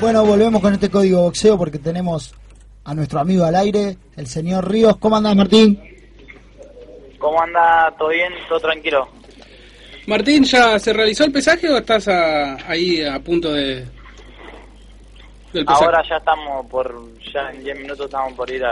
Bueno, 0.00 0.24
volvemos 0.24 0.62
con 0.62 0.72
este 0.72 0.88
código 0.90 1.22
boxeo 1.22 1.58
porque 1.58 1.78
tenemos 1.78 2.34
a 2.84 2.94
nuestro 2.94 3.20
amigo 3.20 3.44
al 3.44 3.56
aire, 3.56 3.96
el 4.16 4.26
señor 4.26 4.70
Ríos. 4.70 4.96
¿Cómo 4.98 5.16
andás, 5.16 5.34
Martín? 5.34 5.78
¿Cómo 7.18 7.42
anda? 7.42 7.92
¿Todo 7.98 8.10
bien? 8.10 8.32
¿Todo 8.48 8.60
tranquilo? 8.60 9.08
Martín, 10.06 10.44
¿ya 10.44 10.78
se 10.78 10.92
realizó 10.92 11.24
el 11.24 11.32
pesaje 11.32 11.68
o 11.68 11.76
estás 11.76 12.08
ahí 12.08 13.04
a 13.04 13.18
punto 13.18 13.52
de 13.52 13.84
del 15.52 15.64
pesaje? 15.64 15.84
Ahora 15.84 16.02
ya 16.08 16.16
estamos 16.16 16.66
por, 16.66 16.94
ya 17.32 17.50
en 17.50 17.64
10 17.64 17.80
minutos 17.80 18.06
estamos 18.06 18.32
por 18.34 18.50
ir 18.50 18.62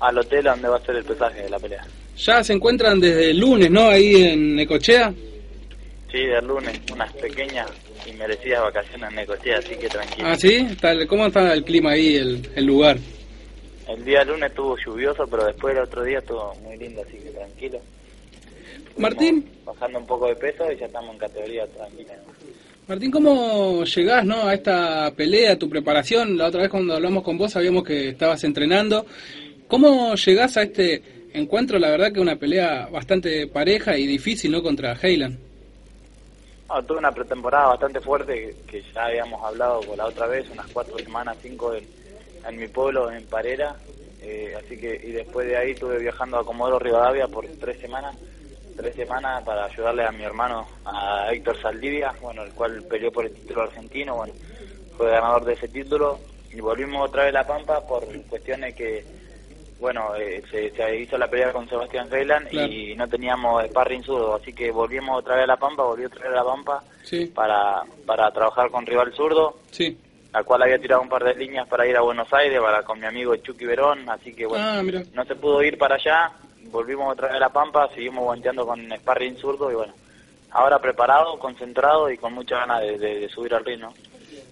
al 0.00 0.18
hotel 0.18 0.44
donde 0.44 0.68
va 0.68 0.76
a 0.76 0.80
ser 0.80 0.96
el 0.96 1.04
pesaje 1.04 1.42
de 1.42 1.50
la 1.50 1.58
pelea. 1.58 1.84
Ya 2.16 2.42
se 2.42 2.54
encuentran 2.54 2.98
desde 2.98 3.30
el 3.30 3.38
lunes, 3.38 3.70
¿no? 3.70 3.88
Ahí 3.88 4.14
en 4.22 4.56
Necochea. 4.56 5.12
Sí, 6.14 6.26
del 6.26 6.46
lunes, 6.46 6.80
unas 6.92 7.12
pequeñas 7.14 7.68
y 8.06 8.12
merecidas 8.12 8.62
vacaciones 8.62 9.10
en 9.10 9.16
Necochea, 9.16 9.58
así 9.58 9.74
que 9.74 9.88
tranquilo. 9.88 10.28
Ah, 10.28 10.36
sí, 10.36 10.64
¿cómo 11.08 11.26
está 11.26 11.52
el 11.52 11.64
clima 11.64 11.90
ahí, 11.90 12.14
el, 12.14 12.48
el 12.54 12.64
lugar? 12.64 12.98
El 13.88 14.04
día 14.04 14.22
lunes 14.22 14.50
estuvo 14.50 14.76
lluvioso, 14.76 15.26
pero 15.28 15.46
después 15.46 15.74
el 15.74 15.82
otro 15.82 16.04
día 16.04 16.18
estuvo 16.18 16.54
muy 16.62 16.76
lindo, 16.76 17.02
así 17.02 17.16
que 17.18 17.30
tranquilo. 17.30 17.80
Martín. 18.96 19.44
Bajando 19.64 19.98
un 19.98 20.06
poco 20.06 20.28
de 20.28 20.36
peso 20.36 20.70
y 20.70 20.76
ya 20.76 20.86
estamos 20.86 21.14
en 21.14 21.18
categoría 21.18 21.66
tranquila. 21.66 22.14
Martín, 22.86 23.10
¿cómo 23.10 23.82
llegás 23.82 24.24
no, 24.24 24.46
a 24.46 24.54
esta 24.54 25.12
pelea, 25.16 25.54
a 25.54 25.58
tu 25.58 25.68
preparación? 25.68 26.38
La 26.38 26.46
otra 26.46 26.62
vez 26.62 26.70
cuando 26.70 26.94
hablamos 26.94 27.24
con 27.24 27.36
vos 27.36 27.50
sabíamos 27.50 27.82
que 27.82 28.10
estabas 28.10 28.44
entrenando. 28.44 29.04
¿Cómo 29.66 30.14
llegás 30.14 30.56
a 30.58 30.62
este 30.62 31.02
encuentro? 31.32 31.76
La 31.80 31.90
verdad 31.90 32.12
que 32.12 32.20
una 32.20 32.36
pelea 32.36 32.86
bastante 32.86 33.48
pareja 33.48 33.98
y 33.98 34.06
difícil, 34.06 34.52
¿no? 34.52 34.62
Contra 34.62 34.92
Heilan. 35.02 35.53
Ah, 36.68 36.82
tuve 36.82 36.98
una 36.98 37.12
pretemporada 37.12 37.68
bastante 37.68 38.00
fuerte 38.00 38.56
que, 38.66 38.82
ya 38.94 39.04
habíamos 39.04 39.42
hablado 39.44 39.80
con 39.80 39.98
la 39.98 40.06
otra 40.06 40.26
vez, 40.26 40.48
unas 40.50 40.66
cuatro 40.68 40.98
semanas, 40.98 41.36
cinco 41.42 41.74
en, 41.74 41.86
en 42.46 42.56
mi 42.56 42.68
pueblo, 42.68 43.10
en 43.10 43.26
Parera. 43.26 43.76
Eh, 44.22 44.54
así 44.56 44.78
que, 44.78 44.94
y 44.94 45.12
después 45.12 45.46
de 45.46 45.58
ahí 45.58 45.72
estuve 45.72 45.98
viajando 45.98 46.38
a 46.38 46.44
Comodoro 46.44 46.78
Rivadavia 46.78 47.28
por 47.28 47.46
tres 47.60 47.78
semanas, 47.78 48.16
tres 48.74 48.94
semanas 48.94 49.42
para 49.44 49.66
ayudarle 49.66 50.04
a 50.06 50.12
mi 50.12 50.24
hermano, 50.24 50.66
a 50.86 51.28
Héctor 51.30 51.60
Saldivia, 51.60 52.14
bueno, 52.22 52.42
el 52.42 52.52
cual 52.52 52.82
peleó 52.84 53.12
por 53.12 53.26
el 53.26 53.34
título 53.34 53.62
argentino, 53.62 54.16
bueno, 54.16 54.32
fue 54.96 55.10
ganador 55.10 55.44
de 55.44 55.52
ese 55.52 55.68
título. 55.68 56.18
Y 56.50 56.60
volvimos 56.60 57.08
otra 57.08 57.24
vez 57.24 57.34
a 57.34 57.40
La 57.40 57.46
Pampa 57.46 57.86
por 57.86 58.06
cuestiones 58.28 58.74
que 58.74 59.04
bueno, 59.80 60.14
eh, 60.16 60.42
se, 60.50 61.00
hizo 61.00 61.18
la 61.18 61.28
pelea 61.28 61.52
con 61.52 61.68
Sebastián 61.68 62.08
Heiland 62.12 62.52
y 62.52 62.94
no 62.94 63.08
teníamos 63.08 63.64
sparring 63.66 64.02
zurdo, 64.02 64.36
así 64.36 64.52
que 64.52 64.70
volvimos 64.70 65.18
otra 65.18 65.34
vez 65.34 65.44
a 65.44 65.48
La 65.48 65.56
Pampa, 65.56 65.82
volví 65.82 66.04
otra 66.04 66.22
vez 66.22 66.30
a 66.30 66.36
La 66.36 66.44
Pampa 66.44 66.84
para, 67.34 67.82
para 68.06 68.30
trabajar 68.30 68.70
con 68.70 68.86
rival 68.86 69.12
zurdo, 69.14 69.58
sí. 69.70 69.96
la 70.32 70.42
cual 70.42 70.62
había 70.62 70.78
tirado 70.78 71.02
un 71.02 71.08
par 71.08 71.24
de 71.24 71.34
líneas 71.34 71.68
para 71.68 71.86
ir 71.86 71.96
a 71.96 72.02
Buenos 72.02 72.32
Aires 72.32 72.60
para 72.60 72.82
con 72.82 72.98
mi 72.98 73.06
amigo 73.06 73.36
Chucky 73.36 73.66
Verón, 73.66 74.08
así 74.08 74.32
que 74.32 74.46
bueno, 74.46 74.64
ah, 74.64 74.82
no 75.12 75.24
se 75.24 75.34
pudo 75.34 75.62
ir 75.62 75.76
para 75.76 75.96
allá, 75.96 76.32
volvimos 76.70 77.12
otra 77.12 77.28
vez 77.28 77.36
a 77.36 77.40
La 77.40 77.52
Pampa, 77.52 77.90
seguimos 77.94 78.24
guanteando 78.24 78.66
con 78.66 78.80
sparring 78.90 79.36
zurdo 79.36 79.70
y 79.70 79.74
bueno, 79.74 79.92
ahora 80.50 80.78
preparado, 80.78 81.38
concentrado 81.38 82.10
y 82.10 82.16
con 82.16 82.32
mucha 82.32 82.60
ganas 82.60 82.80
de, 82.80 83.28
subir 83.28 83.54
al 83.54 83.64
ring, 83.64 83.82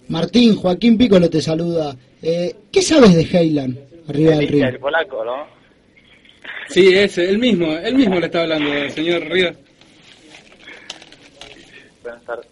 Martín, 0.09 0.55
Joaquín 0.57 0.97
Piccolo 0.97 1.29
te 1.29 1.41
saluda. 1.41 1.95
Eh, 2.21 2.53
¿Qué 2.69 2.81
sabes 2.81 3.15
de 3.15 3.21
Heiland? 3.21 3.92
Del 4.07 4.47
río. 4.47 4.67
El 4.67 4.79
polaco, 4.79 5.23
¿no? 5.23 5.47
Sí, 6.67 6.93
ese, 6.95 7.29
el 7.29 7.39
mismo, 7.39 7.73
el 7.73 7.95
mismo 7.95 8.19
le 8.19 8.25
está 8.25 8.41
hablando, 8.41 8.89
señor 8.89 9.23
Rivas. 9.29 9.57
Buenas 12.01 12.23
tardes. 12.23 12.47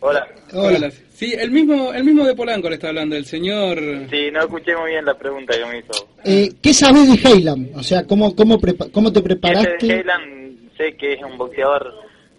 Hola. 0.00 0.28
Hola. 0.52 0.90
Sí, 1.10 1.34
el 1.36 1.50
mismo, 1.50 1.92
el 1.92 2.04
mismo 2.04 2.24
de 2.24 2.34
Polanco 2.34 2.68
le 2.68 2.76
está 2.76 2.88
hablando, 2.88 3.16
el 3.16 3.24
señor... 3.24 3.78
Sí, 4.08 4.30
no 4.30 4.40
escuché 4.40 4.76
muy 4.76 4.90
bien 4.92 5.04
la 5.04 5.14
pregunta 5.14 5.56
que 5.58 5.66
me 5.66 5.78
hizo. 5.78 6.08
Eh, 6.24 6.52
¿Qué 6.62 6.72
sabes 6.72 7.08
de 7.10 7.28
Heiland? 7.28 7.76
O 7.76 7.82
sea, 7.82 8.04
¿cómo, 8.04 8.36
cómo, 8.36 8.60
cómo 8.92 9.12
te 9.12 9.20
preparaste? 9.20 9.84
De 9.84 9.94
Heiland 9.96 10.76
sé 10.76 10.96
que 10.96 11.14
es 11.14 11.22
un 11.22 11.36
boxeador 11.36 11.92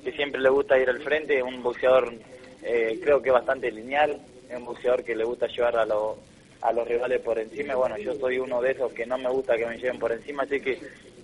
que 0.04 0.14
siempre 0.14 0.42
le 0.42 0.50
gusta 0.50 0.80
ir 0.80 0.90
al 0.90 1.02
frente, 1.02 1.44
un 1.44 1.62
boxeador 1.62 2.14
eh, 2.64 2.98
creo 3.04 3.22
que 3.22 3.32
bastante 3.32 3.70
lineal, 3.72 4.18
es 4.50 4.58
un 4.58 4.66
boxeador 4.66 5.04
que 5.04 5.16
le 5.16 5.26
gusta 5.26 5.48
llevar 5.48 5.76
a 5.78 5.86
los 5.86 6.16
a 6.62 6.74
los 6.74 6.88
rivales 6.88 7.22
por 7.22 7.38
encima. 7.40 7.76
Bueno, 7.76 7.98
yo 7.98 8.14
soy 8.16 8.40
uno 8.40 8.62
de 8.62 8.72
esos 8.72 8.92
que 8.94 9.06
no 9.06 9.18
me 9.18 9.30
gusta 9.30 9.58
que 9.58 9.66
me 9.66 9.78
lleven 9.78 10.00
por 10.00 10.12
encima, 10.12 10.44
así 10.44 10.60
que 10.60 10.78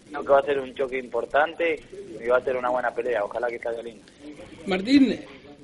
creo 0.09 0.23
que 0.23 0.31
va 0.31 0.39
a 0.39 0.45
ser 0.45 0.59
un 0.59 0.73
choque 0.73 0.97
importante 0.97 1.79
y 2.23 2.27
va 2.27 2.37
a 2.37 2.43
ser 2.43 2.55
una 2.55 2.69
buena 2.69 2.93
pelea. 2.93 3.23
Ojalá 3.23 3.47
que 3.47 3.59
salga 3.59 3.81
lindo. 3.81 4.03
Martín, 4.65 5.19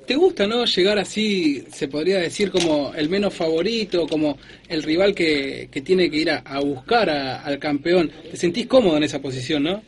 ¿te 0.06 0.14
gusta 0.14 0.46
no 0.46 0.64
llegar 0.64 0.98
así, 0.98 1.64
se 1.72 1.88
podría 1.88 2.18
decir, 2.18 2.50
como 2.50 2.92
el 2.94 3.08
menos 3.08 3.34
favorito, 3.34 4.06
como 4.06 4.38
el 4.68 4.82
rival 4.82 5.14
que, 5.14 5.68
que 5.70 5.80
tiene 5.80 6.10
que 6.10 6.18
ir 6.18 6.30
a, 6.30 6.60
buscar 6.60 7.08
al 7.10 7.58
campeón? 7.58 8.10
¿Te 8.30 8.36
sentís 8.36 8.66
cómodo 8.66 8.96
en 8.96 9.04
esa 9.04 9.20
posición, 9.20 9.62
no? 9.64 9.82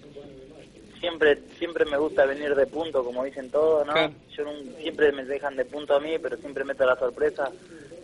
Siempre, 1.00 1.38
siempre 1.58 1.84
me 1.84 1.98
gusta 1.98 2.24
venir 2.24 2.54
de 2.54 2.66
punto, 2.66 3.04
como 3.04 3.24
dicen 3.24 3.50
todos, 3.50 3.86
¿no? 3.86 3.94
Yo 4.34 4.44
siempre 4.80 5.12
me 5.12 5.24
dejan 5.24 5.54
de 5.54 5.66
punto 5.66 5.94
a 5.94 6.00
mí, 6.00 6.16
pero 6.20 6.38
siempre 6.38 6.64
meto 6.64 6.86
la 6.86 6.96
sorpresa 6.96 7.52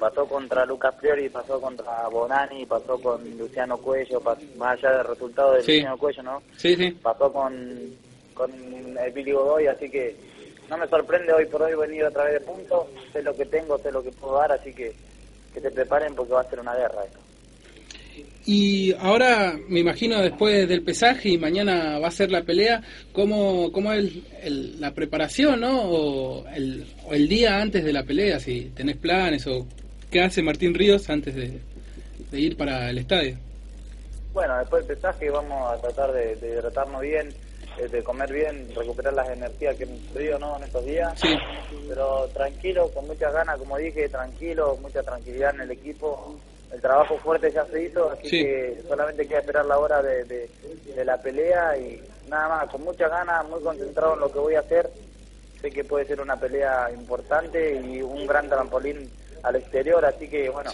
pasó 0.00 0.26
contra 0.26 0.64
Lucas 0.64 0.94
Priori, 0.96 1.28
pasó 1.28 1.60
contra 1.60 2.08
Bonani, 2.08 2.66
pasó 2.66 3.00
con 3.00 3.22
Luciano 3.38 3.76
Cuello, 3.76 4.20
más 4.56 4.78
allá 4.78 4.96
del 4.96 5.06
resultado 5.06 5.52
de 5.52 5.58
Luciano 5.58 5.98
Cuello, 5.98 6.22
¿no? 6.22 6.42
Sí, 6.56 6.74
sí. 6.74 6.90
Pasó 7.02 7.32
con, 7.32 7.78
con 8.34 8.50
el 8.50 9.12
Billy 9.12 9.32
Godoy, 9.32 9.66
así 9.66 9.88
que 9.88 10.16
no 10.68 10.78
me 10.78 10.88
sorprende 10.88 11.32
hoy 11.32 11.46
por 11.46 11.62
hoy 11.62 11.74
venir 11.74 12.04
otra 12.04 12.24
vez 12.24 12.34
de 12.34 12.40
punto, 12.40 12.88
sé 13.12 13.22
lo 13.22 13.36
que 13.36 13.44
tengo, 13.44 13.78
sé 13.78 13.92
lo 13.92 14.02
que 14.02 14.10
puedo 14.10 14.38
dar, 14.38 14.52
así 14.52 14.72
que 14.72 14.92
que 15.52 15.60
se 15.60 15.70
preparen 15.70 16.14
porque 16.14 16.32
va 16.32 16.40
a 16.40 16.50
ser 16.50 16.60
una 16.60 16.74
guerra 16.74 17.04
esto. 17.04 17.18
Y 18.46 18.94
ahora 18.98 19.58
me 19.68 19.80
imagino 19.80 20.20
después 20.20 20.66
del 20.68 20.82
pesaje 20.82 21.30
y 21.30 21.38
mañana 21.38 21.98
va 21.98 22.08
a 22.08 22.12
ser 22.12 22.30
la 22.30 22.42
pelea, 22.42 22.82
¿cómo, 23.12 23.70
cómo 23.70 23.92
es 23.92 24.12
la 24.78 24.92
preparación, 24.92 25.60
¿no? 25.60 25.82
O 25.82 26.46
el, 26.48 26.86
o 27.06 27.12
el 27.12 27.28
día 27.28 27.60
antes 27.60 27.84
de 27.84 27.92
la 27.92 28.02
pelea, 28.02 28.40
si 28.40 28.72
tenés 28.74 28.96
planes 28.96 29.46
o 29.46 29.66
¿Qué 30.10 30.20
hace 30.20 30.42
Martín 30.42 30.74
Ríos 30.74 31.08
antes 31.08 31.36
de, 31.36 31.60
ir 32.32 32.56
para 32.56 32.90
el 32.90 32.98
estadio? 32.98 33.36
Bueno, 34.32 34.58
después 34.58 34.86
del 34.86 34.96
pesaje 34.96 35.30
vamos 35.30 35.72
a 35.72 35.80
tratar 35.80 36.12
de, 36.12 36.32
hidratarnos 36.32 37.00
bien, 37.00 37.28
eh, 37.78 37.86
de 37.86 38.02
comer 38.02 38.32
bien, 38.32 38.68
recuperar 38.74 39.12
las 39.12 39.28
energías 39.28 39.76
que 39.76 39.84
hemos 39.84 40.00
perdido 40.12 40.38
¿no? 40.40 40.56
en 40.56 40.64
estos 40.64 40.84
días. 40.84 41.12
Sí. 41.20 41.28
Pero 41.88 42.26
tranquilo, 42.34 42.90
con 42.92 43.06
muchas 43.06 43.32
ganas, 43.32 43.56
como 43.58 43.76
dije, 43.76 44.08
tranquilo, 44.08 44.76
mucha 44.82 45.00
tranquilidad 45.04 45.54
en 45.54 45.60
el 45.60 45.70
equipo. 45.70 46.36
El 46.72 46.80
trabajo 46.80 47.16
fuerte 47.18 47.52
ya 47.52 47.64
se 47.66 47.84
hizo, 47.84 48.10
así 48.10 48.30
que 48.30 48.82
solamente 48.88 49.26
queda 49.28 49.40
esperar 49.40 49.66
la 49.66 49.78
hora 49.78 50.02
de, 50.02 50.24
de 50.24 51.04
la 51.04 51.18
pelea 51.18 51.76
y 51.76 52.00
nada 52.28 52.48
más, 52.48 52.70
con 52.70 52.82
muchas 52.82 53.10
ganas, 53.10 53.48
muy 53.48 53.60
concentrado 53.60 54.14
en 54.14 54.20
lo 54.20 54.32
que 54.32 54.38
voy 54.40 54.54
a 54.54 54.60
hacer. 54.60 54.90
Sé 55.60 55.70
que 55.70 55.84
puede 55.84 56.06
ser 56.06 56.20
una 56.20 56.36
pelea 56.36 56.90
importante 56.92 57.80
y 57.80 58.00
un 58.02 58.26
gran 58.26 58.48
trampolín 58.48 59.10
al 59.42 59.56
exterior, 59.56 60.04
así 60.04 60.28
que 60.28 60.48
bueno, 60.48 60.70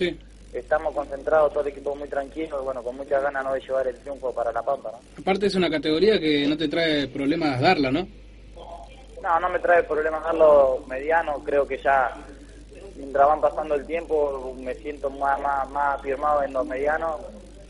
estamos 0.52 0.94
concentrados, 0.94 1.52
todo 1.52 1.62
el 1.62 1.68
equipo 1.68 1.94
muy 1.94 2.08
tranquilo 2.08 2.60
y 2.60 2.64
bueno, 2.64 2.82
con 2.82 2.96
muchas 2.96 3.22
ganas 3.22 3.44
¿no? 3.44 3.52
de 3.52 3.60
llevar 3.60 3.86
el 3.86 3.96
triunfo 3.96 4.32
para 4.32 4.52
La 4.52 4.62
Pampa. 4.62 4.92
Aparte 5.18 5.46
es 5.46 5.54
una 5.54 5.70
categoría 5.70 6.18
que 6.18 6.46
no 6.46 6.56
te 6.56 6.68
trae 6.68 7.08
problemas 7.08 7.60
darla, 7.60 7.90
¿no? 7.90 8.06
No, 9.22 9.40
no 9.40 9.48
me 9.48 9.58
trae 9.58 9.82
problemas 9.82 10.22
darlo 10.22 10.84
mediano, 10.88 11.42
creo 11.44 11.66
que 11.66 11.78
ya 11.78 12.14
mientras 12.96 13.26
van 13.26 13.40
pasando 13.40 13.74
el 13.74 13.86
tiempo 13.86 14.54
me 14.58 14.74
siento 14.74 15.10
más, 15.10 15.40
más, 15.40 15.68
más 15.70 15.98
afirmado 15.98 16.42
en 16.42 16.52
los 16.52 16.66
medianos, 16.66 17.20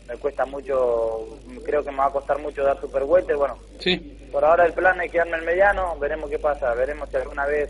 me 0.07 0.15
cuesta 0.17 0.45
mucho, 0.45 1.27
creo 1.65 1.83
que 1.83 1.91
me 1.91 1.97
va 1.97 2.05
a 2.07 2.11
costar 2.11 2.39
mucho 2.39 2.63
dar 2.63 2.79
super 2.79 3.03
vueltas, 3.03 3.35
bueno, 3.35 3.57
sí. 3.79 3.97
por 4.31 4.45
ahora 4.45 4.65
el 4.65 4.73
plan 4.73 5.01
es 5.01 5.11
quedarme 5.11 5.37
en 5.37 5.45
mediano, 5.45 5.97
veremos 5.99 6.29
qué 6.29 6.39
pasa, 6.39 6.73
veremos 6.75 7.09
si 7.09 7.17
alguna 7.17 7.45
vez 7.45 7.69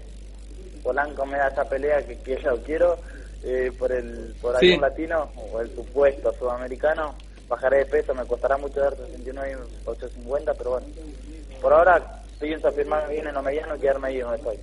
Polanco 0.78 1.26
me 1.26 1.38
da 1.38 1.48
esa 1.48 1.66
pelea 1.66 2.06
que, 2.06 2.18
que 2.20 2.40
yo 2.42 2.58
quiero 2.64 2.98
eh, 3.44 3.72
por 3.78 3.92
el 3.92 4.34
por 4.42 4.56
algún 4.56 4.82
latino 4.82 5.30
o 5.36 5.62
el 5.62 5.74
supuesto 5.74 6.34
sudamericano, 6.38 7.16
bajaré 7.48 7.80
de 7.80 7.86
peso, 7.86 8.14
me 8.14 8.26
costará 8.26 8.58
mucho 8.58 8.80
dar 8.80 8.96
69 8.96 9.58
850, 9.86 10.54
pero 10.56 10.72
bueno, 10.72 10.88
por 11.62 11.74
ahora 11.74 12.22
pienso 12.40 12.68
afirmarme 12.68 13.14
bien 13.14 13.28
en 13.28 13.34
lo 13.34 13.42
mediano 13.42 13.76
y 13.76 13.80
quedarme 13.80 14.08
ahí 14.10 14.20
donde 14.20 14.38
estoy. 14.38 14.58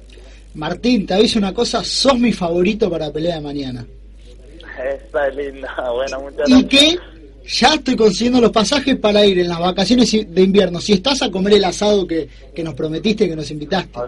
Martín, 0.55 1.07
te 1.07 1.15
aviso 1.15 1.39
una 1.39 1.55
cosa, 1.55 1.83
sos 1.83 2.19
mi 2.19 2.33
favorito 2.33 2.91
para 2.91 3.07
la 3.07 3.13
pelea 3.13 3.37
de 3.37 3.41
mañana. 3.41 3.87
Esta 4.95 5.29
es 5.29 5.37
linda, 5.37 5.91
bueno, 5.93 6.21
muchas 6.21 6.49
gracias. 6.49 6.61
Y 6.61 6.65
que 6.67 6.99
ya 7.47 7.75
estoy 7.75 7.97
consiguiendo 7.97 8.41
los 8.41 8.51
pasajes 8.51 8.97
para 8.97 9.25
ir 9.25 9.39
en 9.39 9.49
las 9.49 9.61
vacaciones 9.61 10.11
de 10.11 10.43
invierno. 10.43 10.81
Si 10.81 10.95
estás 10.95 11.23
a 11.23 11.31
comer 11.31 11.55
el 11.55 11.65
asado 11.65 12.07
que, 12.07 12.29
que 12.55 12.63
nos 12.63 12.75
prometiste, 12.75 13.29
que 13.29 13.37
nos 13.37 13.51
invitaste. 13.51 13.99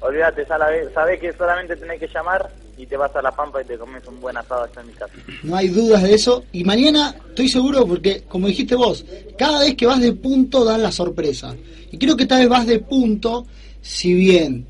Olvídate, 0.00 0.46
sabes 0.46 1.20
que 1.20 1.32
solamente 1.34 1.76
tenés 1.76 2.00
que 2.00 2.08
llamar 2.08 2.50
y 2.78 2.86
te 2.86 2.96
vas 2.96 3.14
a 3.14 3.20
la 3.20 3.30
pampa 3.30 3.60
y 3.60 3.66
te 3.66 3.76
comes 3.76 4.02
un 4.06 4.18
buen 4.18 4.34
asado 4.36 4.62
acá 4.62 4.80
en 4.80 4.86
mi 4.86 4.92
casa. 4.94 5.12
No 5.42 5.54
hay 5.54 5.68
dudas 5.68 6.02
de 6.02 6.14
eso. 6.14 6.44
Y 6.52 6.64
mañana 6.64 7.14
estoy 7.28 7.48
seguro 7.48 7.86
porque, 7.86 8.22
como 8.22 8.46
dijiste 8.46 8.74
vos, 8.74 9.04
cada 9.36 9.60
vez 9.60 9.74
que 9.74 9.86
vas 9.86 10.00
de 10.00 10.12
punto 10.12 10.64
dan 10.64 10.82
la 10.82 10.90
sorpresa. 10.90 11.54
Y 11.92 11.98
creo 11.98 12.16
que 12.16 12.22
esta 12.22 12.38
vez 12.38 12.48
vas 12.48 12.66
de 12.66 12.78
punto, 12.78 13.46
si 13.82 14.14
bien 14.14 14.66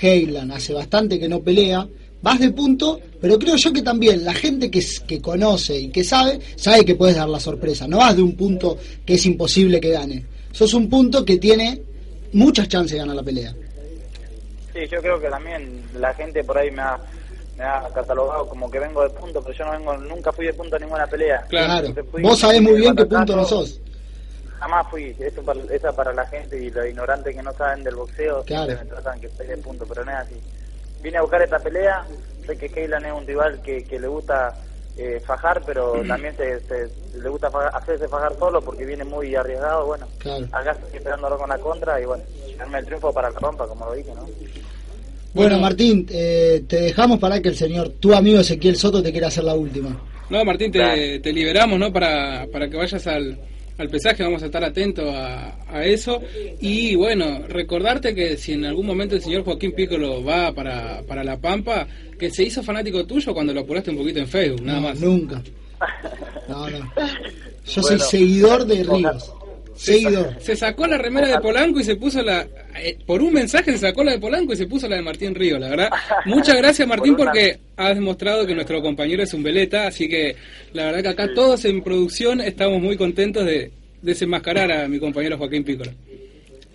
Heilan 0.00 0.52
hace 0.52 0.72
bastante 0.72 1.18
que 1.18 1.28
no 1.28 1.40
pelea, 1.40 1.88
vas 2.22 2.38
de 2.38 2.50
punto, 2.50 3.00
pero 3.20 3.36
creo 3.36 3.56
yo 3.56 3.72
que 3.72 3.82
también 3.82 4.24
la 4.24 4.34
gente 4.34 4.70
que, 4.70 4.84
que 5.08 5.20
conoce 5.20 5.76
y 5.76 5.88
que 5.88 6.04
sabe, 6.04 6.38
sabe 6.54 6.84
que 6.84 6.94
puedes 6.94 7.16
dar 7.16 7.28
la 7.28 7.40
sorpresa. 7.40 7.88
No 7.88 7.98
vas 7.98 8.14
de 8.14 8.22
un 8.22 8.36
punto 8.36 8.78
que 9.04 9.14
es 9.14 9.26
imposible 9.26 9.80
que 9.80 9.90
gane. 9.90 10.24
Sos 10.52 10.72
un 10.74 10.88
punto 10.88 11.24
que 11.24 11.38
tiene 11.38 11.82
muchas 12.32 12.68
chances 12.68 12.92
de 12.92 12.98
ganar 12.98 13.16
la 13.16 13.24
pelea. 13.24 13.54
Sí, 14.72 14.86
yo 14.86 15.00
creo 15.00 15.20
que 15.20 15.28
también 15.28 15.82
la 15.94 16.12
gente 16.14 16.44
por 16.44 16.58
ahí 16.58 16.70
me 16.70 16.82
ha, 16.82 16.98
me 17.56 17.64
ha 17.64 17.88
catalogado 17.94 18.48
como 18.48 18.70
que 18.70 18.78
vengo 18.78 19.02
de 19.02 19.10
punto, 19.10 19.42
pero 19.42 19.56
yo 19.56 19.64
no 19.64 19.72
vengo, 19.72 19.96
nunca 19.96 20.32
fui 20.32 20.46
de 20.46 20.54
punto 20.54 20.76
a 20.76 20.78
ninguna 20.78 21.06
pelea. 21.06 21.44
Claro, 21.48 21.88
vos 22.20 22.38
sabés 22.38 22.60
muy 22.60 22.76
bien 22.76 22.94
qué 22.94 23.06
punto 23.06 23.36
no 23.36 23.44
sos. 23.44 23.80
Jamás 24.60 24.86
fui, 24.90 25.14
eso 25.20 25.42
para, 25.42 25.60
esa 25.70 25.92
para 25.92 26.12
la 26.12 26.26
gente 26.26 26.60
y 26.60 26.70
los 26.70 26.86
ignorantes 26.86 27.34
que 27.34 27.42
no 27.42 27.52
saben 27.52 27.84
del 27.84 27.94
boxeo, 27.94 28.42
claro. 28.44 28.74
me 28.76 28.84
tratan 28.86 29.20
que 29.20 29.28
estoy 29.28 29.46
de 29.46 29.56
punto, 29.58 29.86
pero 29.88 30.04
no 30.04 30.10
es 30.10 30.16
así. 30.16 30.40
Vine 31.00 31.18
a 31.18 31.22
buscar 31.22 31.42
esta 31.42 31.60
pelea, 31.60 32.04
sé 32.44 32.58
que 32.58 32.68
Keylan 32.68 33.04
es 33.04 33.12
un 33.12 33.24
rival 33.24 33.62
que, 33.62 33.84
que 33.84 34.00
le 34.00 34.08
gusta 34.08 34.52
eh, 34.98 35.20
fajar, 35.24 35.62
pero 35.64 36.02
también 36.08 36.34
se, 36.36 36.60
le 37.18 37.28
gusta 37.28 37.48
hacerse 37.72 38.08
fajar 38.08 38.36
solo 38.38 38.60
porque 38.60 38.84
viene 38.84 39.04
muy 39.04 39.34
arriesgado. 39.34 39.86
Bueno, 39.86 40.06
acá 40.52 40.72
estoy 40.72 40.96
esperándolo 40.96 41.38
con 41.38 41.48
la 41.48 41.58
contra 41.58 42.00
y 42.00 42.04
bueno, 42.04 42.24
darme 42.58 42.78
el 42.80 42.84
triunfo 42.86 43.12
para 43.12 43.30
la 43.30 43.38
rompa, 43.38 43.66
como 43.66 43.86
lo 43.86 43.94
dije, 43.94 44.12
¿no? 44.14 44.26
Bueno, 45.34 45.58
Martín, 45.58 46.06
eh, 46.10 46.64
te 46.66 46.80
dejamos 46.80 47.18
para 47.18 47.40
que 47.40 47.50
el 47.50 47.56
señor, 47.56 47.90
tu 48.00 48.12
amigo 48.12 48.40
Ezequiel 48.40 48.76
Soto, 48.76 49.02
te 49.02 49.12
quiera 49.12 49.28
hacer 49.28 49.44
la 49.44 49.54
última. 49.54 49.96
No, 50.30 50.44
Martín, 50.44 50.72
te, 50.72 51.20
te 51.20 51.32
liberamos, 51.32 51.78
¿no? 51.78 51.92
Para, 51.92 52.46
para 52.50 52.68
que 52.68 52.76
vayas 52.76 53.06
al, 53.06 53.38
al 53.78 53.88
pesaje, 53.88 54.24
vamos 54.24 54.42
a 54.42 54.46
estar 54.46 54.62
atentos 54.62 55.08
a, 55.08 55.56
a, 55.68 55.84
eso. 55.84 56.20
Y 56.60 56.96
bueno, 56.96 57.46
recordarte 57.48 58.14
que 58.14 58.36
si 58.36 58.52
en 58.52 58.64
algún 58.64 58.86
momento 58.86 59.14
el 59.14 59.22
señor 59.22 59.44
Joaquín 59.44 59.72
Piccolo 59.72 60.22
va 60.22 60.52
para, 60.52 61.02
para 61.02 61.22
La 61.22 61.38
Pampa, 61.38 61.86
que 62.18 62.30
se 62.30 62.42
hizo 62.42 62.62
fanático 62.62 63.06
tuyo 63.06 63.32
cuando 63.32 63.54
lo 63.54 63.60
apuraste 63.60 63.90
un 63.90 63.98
poquito 63.98 64.18
en 64.18 64.26
Facebook, 64.26 64.62
nada 64.62 64.80
más. 64.80 65.00
Nunca. 65.00 65.42
No, 66.48 66.66
no. 66.70 66.92
Yo 67.66 67.82
soy 67.82 67.98
seguidor 68.00 68.64
de 68.64 68.82
Ríos. 68.82 69.34
Seguidor. 69.76 70.34
Se 70.40 70.56
sacó 70.56 70.86
la 70.86 70.96
remera 70.96 71.28
de 71.28 71.38
Polanco 71.40 71.78
y 71.78 71.84
se 71.84 71.96
puso 71.96 72.22
la. 72.22 72.46
Eh, 72.80 72.98
por 73.06 73.20
un 73.20 73.34
mensaje 73.34 73.72
se 73.72 73.78
sacó 73.78 74.02
la 74.02 74.12
de 74.12 74.18
Polanco 74.18 74.54
y 74.54 74.56
se 74.56 74.66
puso 74.66 74.88
la 74.88 74.96
de 74.96 75.02
Martín 75.02 75.34
Río, 75.34 75.58
la 75.58 75.68
verdad. 75.68 75.90
Muchas 76.24 76.56
gracias, 76.56 76.88
Martín, 76.88 77.16
porque 77.16 77.58
has 77.78 77.94
demostrado 77.94 78.46
que 78.46 78.54
nuestro 78.54 78.82
compañero 78.82 79.22
es 79.22 79.32
un 79.32 79.42
veleta. 79.42 79.86
Así 79.86 80.08
que 80.08 80.36
la 80.74 80.86
verdad 80.86 81.02
que 81.02 81.08
acá 81.08 81.34
todos 81.34 81.64
en 81.64 81.82
producción 81.82 82.40
estamos 82.40 82.80
muy 82.82 82.96
contentos 82.96 83.46
de 83.46 83.70
desenmascarar 84.02 84.70
a 84.70 84.88
mi 84.88 84.98
compañero 84.98 85.38
Joaquín 85.38 85.64
Pícola 85.64 85.92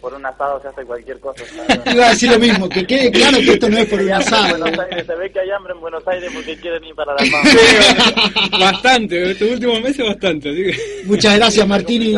por 0.04 0.14
un 0.14 0.26
asado 0.26 0.62
se 0.62 0.68
hace 0.68 0.84
cualquier 0.84 1.18
cosa. 1.22 1.46
Iba 1.94 2.08
a 2.08 2.10
decir 2.10 2.30
lo 2.30 2.38
mismo, 2.38 2.68
que 2.68 2.86
quede 2.86 3.10
claro 3.10 3.38
que 3.38 3.54
esto 3.54 3.70
no 3.70 3.78
es 3.78 3.86
por 3.86 4.02
un 4.02 4.12
asado. 4.12 4.58
se 4.68 5.16
ve 5.16 5.32
que 5.32 5.40
hay 5.40 5.50
hambre 5.52 5.72
en 5.74 5.80
Buenos 5.80 6.06
Aires 6.06 6.30
porque 6.34 6.58
quieren 6.58 6.84
ir 6.84 6.94
para 6.94 7.14
la 7.14 7.20
paz. 7.32 8.60
bastante, 8.60 9.32
estos 9.32 9.50
últimos 9.50 9.82
meses 9.82 10.06
bastante. 10.06 10.76
Muchas 11.06 11.38
gracias 11.38 11.66
Martín 11.66 12.02
y, 12.02 12.16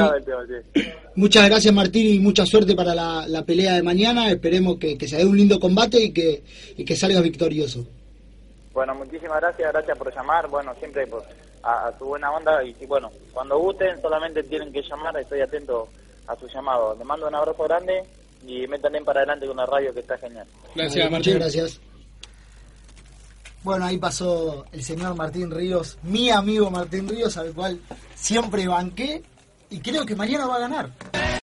muchas 1.14 1.48
gracias 1.48 1.72
Martín 1.72 2.16
y 2.16 2.20
mucha 2.20 2.44
suerte 2.48 2.74
para 2.76 2.96
la, 2.96 3.28
la 3.28 3.46
pelea 3.46 3.76
de 3.76 3.84
mañana. 3.84 4.32
Esperemos 4.32 4.80
que, 4.80 4.98
que 4.98 5.08
se 5.08 5.18
dé 5.18 5.26
un 5.26 5.38
lindo 5.38 5.60
combate 5.60 6.02
y 6.02 6.12
que, 6.12 6.42
y 6.76 6.84
que 6.84 6.96
salgas 6.96 7.22
victorioso. 7.22 7.86
Bueno, 8.76 8.94
muchísimas 8.94 9.40
gracias, 9.40 9.72
gracias 9.72 9.98
por 9.98 10.14
llamar, 10.14 10.50
bueno, 10.50 10.76
siempre 10.76 11.08
por, 11.08 11.24
a, 11.64 11.88
a, 11.88 11.98
su 11.98 12.06
buena 12.06 12.30
onda 12.32 12.62
y, 12.62 12.76
y 12.78 12.86
bueno, 12.86 13.10
cuando 13.32 13.58
gusten 13.58 14.02
solamente 14.02 14.44
tienen 14.44 14.72
que 14.74 14.82
llamar, 14.82 15.18
estoy 15.18 15.40
atento 15.40 15.88
a 16.28 16.36
su 16.36 16.46
llamado. 16.50 16.94
Le 16.96 17.06
mando 17.06 17.28
un 17.28 17.36
abrazo 17.36 17.64
grande 17.64 18.04
y 18.46 18.68
también 18.68 19.06
para 19.06 19.22
adelante 19.22 19.48
con 19.48 19.56
la 19.56 19.66
radio 19.66 19.94
que 19.94 20.02
está 20.02 20.18
genial. 20.18 20.46
Gracias, 20.76 21.10
Martín. 21.10 21.18
Muchas 21.18 21.56
gracias. 21.56 21.82
Bueno, 23.64 23.86
ahí 23.86 23.98
pasó 23.98 24.66
el 24.74 24.84
señor 24.84 25.16
Martín 25.16 25.50
Ríos, 25.50 25.98
mi 26.04 26.30
amigo 26.30 26.70
Martín 26.70 27.08
Ríos, 27.08 27.38
al 27.38 27.54
cual 27.54 27.80
siempre 28.14 28.68
banqué 28.68 29.24
y 29.70 29.80
creo 29.80 30.06
que 30.06 30.18
mañana 30.18 30.48
va 30.48 30.58
a 30.58 30.60
ganar. 30.60 30.90